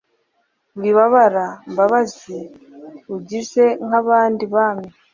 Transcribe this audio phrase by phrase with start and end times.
[0.79, 2.37] wibabara mbabazi
[3.15, 4.87] ugize nk'abandi bami